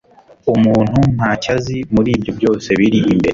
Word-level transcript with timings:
umuntu 0.53 0.99
nta 1.15 1.31
cyo 1.41 1.49
azi 1.55 1.77
muri 1.93 2.09
ibyo 2.17 2.31
byose 2.37 2.69
biri 2.79 2.99
imbere 3.13 3.27